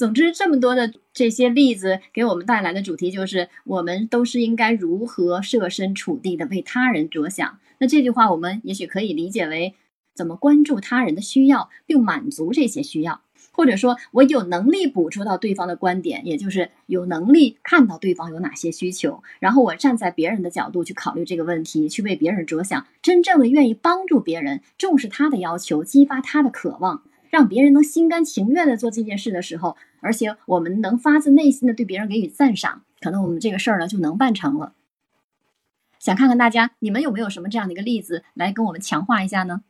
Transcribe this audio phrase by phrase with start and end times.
[0.00, 7.58] 总之，这么多的这些例子给我们带来的主题就是，我们都是应该如何设身处地的为他人着想。
[7.76, 9.74] 那这句话，我们也许可以理解为，
[10.14, 13.20] 怎么关注他人的需要，并满足这些需要，
[13.52, 27.02] 或者说，我有能力捕捉到对方的观点，也就是有能力看到对方有哪些需求，然后我站在别人的角度去考虑这个问题，去为别人着想，真正的愿意帮助别人，重视他的要求，激发他的渴望。
[27.30, 34.74] 让别人能心甘情愿的做这件事的时候，而且我们能发自内心的对别人给予赞赏，可能我们这个事儿呢就能办成了。
[35.98, 39.62] 想看看大家，你们有没有什么这样的一个例子来跟我们强化一下呢？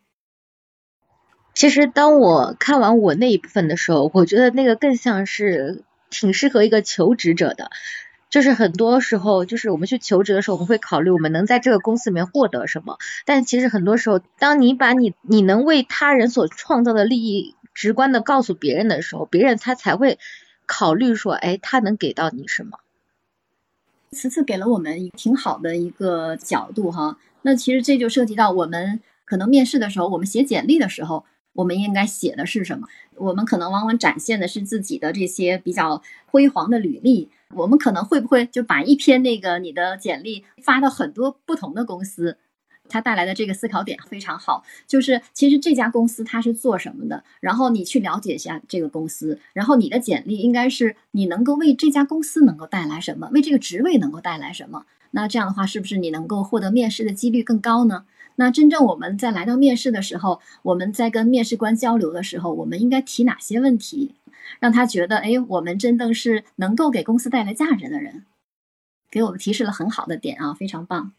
[1.52, 7.70] 其实当我看完我那一部分的时候，我觉得那个更像是挺适合一个求职者的。
[8.30, 12.96] 就是很多时候，就是我们去求职的时候，我们会考虑我们能在这个公司里面获得什么。
[13.26, 20.18] 但其实很多时候，当你把你你能为他人所创造的利益直观的告诉别人的时候，别人他才会
[20.64, 22.78] 考虑说，哎，他能给到你什么。
[24.12, 27.18] 此次给了我们挺好的一个角度哈。
[27.42, 32.86] 那其实这就涉及到我们可能面试的时候，我们写简历的时候，我们应该写的是什么？
[33.16, 37.30] 我们可能往往展现的是自己的这些比较辉煌的履历。
[37.54, 42.38] 我们可能会不会就把一篇那个你的简历发到很多不同的公司？
[42.90, 54.84] 他带来的这个思考点非常好，就是其实这家公司它是做什么的，然后你去了解一下这个公司，然后你的简历应该是你能够为这家公司能够带来什么，为这个职位能够带来什么？
[55.12, 58.04] 那这样的话，是不是你能够获得面试的几率更高呢？
[58.36, 64.14] 那真正我们在来到面试的时候，我们在跟面试官交流的时候，我们应该提哪些问题？
[64.58, 68.24] 让他觉得，哎，我们真的是能够给公司带来价值的人，
[69.10, 71.12] 给我们提示了很好的点啊，非常棒。